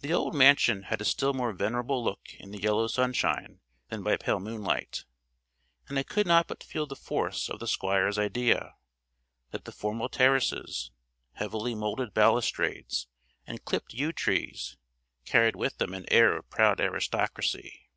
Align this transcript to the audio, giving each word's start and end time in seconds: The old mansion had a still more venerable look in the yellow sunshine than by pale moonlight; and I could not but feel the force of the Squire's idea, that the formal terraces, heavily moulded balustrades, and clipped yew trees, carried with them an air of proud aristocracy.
The 0.00 0.14
old 0.14 0.34
mansion 0.34 0.84
had 0.84 1.02
a 1.02 1.04
still 1.04 1.34
more 1.34 1.52
venerable 1.52 2.02
look 2.02 2.22
in 2.38 2.52
the 2.52 2.62
yellow 2.62 2.86
sunshine 2.86 3.60
than 3.90 4.02
by 4.02 4.16
pale 4.16 4.40
moonlight; 4.40 5.04
and 5.88 5.98
I 5.98 6.04
could 6.04 6.26
not 6.26 6.46
but 6.46 6.64
feel 6.64 6.86
the 6.86 6.96
force 6.96 7.50
of 7.50 7.60
the 7.60 7.68
Squire's 7.68 8.16
idea, 8.16 8.76
that 9.50 9.66
the 9.66 9.70
formal 9.72 10.08
terraces, 10.08 10.90
heavily 11.32 11.74
moulded 11.74 12.14
balustrades, 12.14 13.08
and 13.46 13.62
clipped 13.62 13.92
yew 13.92 14.10
trees, 14.10 14.78
carried 15.26 15.56
with 15.56 15.76
them 15.76 15.92
an 15.92 16.06
air 16.10 16.34
of 16.34 16.48
proud 16.48 16.80
aristocracy. 16.80 17.90